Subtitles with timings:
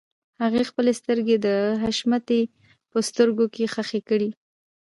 [0.43, 1.47] هغې خپلې سترګې د
[1.83, 2.41] حشمتي
[2.91, 4.29] په سترګو کې ښخې کړې.